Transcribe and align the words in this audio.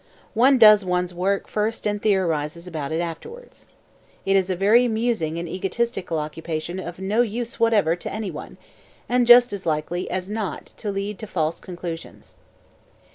One 0.33 0.57
does 0.57 0.83
ones 0.83 1.13
work 1.13 1.47
first 1.47 1.85
and 1.85 2.01
theorises 2.01 2.65
about 2.65 2.91
it 2.91 3.01
afterwards. 3.01 3.67
It 4.25 4.35
is 4.35 4.49
a 4.49 4.55
very 4.55 4.83
amusing 4.85 5.37
and 5.37 5.47
egotistical 5.47 6.17
occupation 6.17 6.79
of 6.79 6.97
no 6.97 7.21
use 7.21 7.59
whatever 7.59 7.95
to 7.95 8.11
any 8.11 8.31
one 8.31 8.57
and 9.07 9.27
just 9.27 9.53
as 9.53 9.63
likely 9.67 10.09
as 10.09 10.27
not 10.27 10.73
to 10.77 10.89
lead 10.89 11.19
to 11.19 11.27
false 11.27 11.59
conclusions. 11.59 12.33